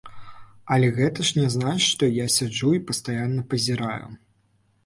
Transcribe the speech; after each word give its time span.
Але 0.75 0.87
гэта 0.99 1.25
ж 1.29 1.43
не 1.43 1.49
значыць, 1.55 1.89
што 1.91 2.09
я 2.09 2.25
сяджу 2.37 2.73
і 2.79 2.83
пастаянна 2.89 3.47
пазіраю. 3.53 4.07